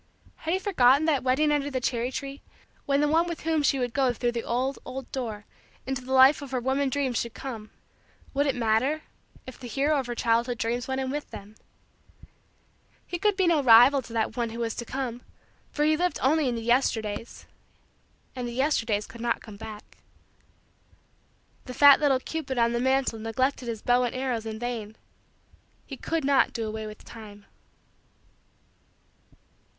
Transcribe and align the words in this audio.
Had 0.37 0.53
he 0.55 0.59
forgotten 0.59 1.05
that 1.05 1.21
wedding 1.21 1.51
under 1.51 1.69
the 1.69 1.79
cherry 1.79 2.11
tree? 2.11 2.41
When 2.87 3.01
the 3.01 3.07
one 3.07 3.27
with 3.27 3.41
whom 3.41 3.61
she 3.61 3.77
would 3.77 3.93
go 3.93 4.11
through 4.13 4.31
the 4.31 4.41
old, 4.43 4.79
old, 4.83 5.11
door 5.11 5.45
into 5.85 6.03
the 6.03 6.11
life 6.11 6.41
of 6.41 6.49
her 6.49 6.59
womanhood 6.59 6.89
dreams 6.93 7.19
should 7.19 7.35
come, 7.35 7.69
would 8.33 8.47
it 8.47 8.55
matter 8.55 9.03
if 9.45 9.59
the 9.59 9.67
hero 9.67 9.99
of 9.99 10.07
her 10.07 10.15
childhood 10.15 10.57
dreams 10.57 10.87
went 10.87 11.01
in 11.01 11.11
with 11.11 11.29
them? 11.29 11.53
He 13.05 13.19
could 13.19 13.37
be 13.37 13.45
no 13.45 13.61
rival 13.61 14.01
to 14.01 14.13
that 14.13 14.35
one 14.35 14.49
who 14.49 14.57
was 14.57 14.73
to 14.77 14.85
come 14.85 15.21
for 15.71 15.85
he 15.85 15.95
lived 15.95 16.17
only 16.23 16.49
in 16.49 16.55
the 16.55 16.63
Yesterdays 16.63 17.45
and 18.35 18.47
the 18.47 18.53
Yesterdays 18.53 19.05
could 19.05 19.21
not 19.21 19.39
come 19.41 19.55
back. 19.57 19.99
The 21.65 21.75
fat 21.75 21.99
little 21.99 22.19
cupid 22.19 22.57
on 22.57 22.73
the 22.73 22.79
mantle 22.79 23.19
neglected 23.19 23.67
his 23.67 23.83
bow 23.83 24.01
and 24.05 24.15
arrows 24.15 24.47
in 24.47 24.57
vain; 24.57 24.95
he 25.85 25.95
could 25.95 26.25
not 26.25 26.53
do 26.53 26.67
away 26.67 26.87
with 26.87 27.05
time. 27.05 27.45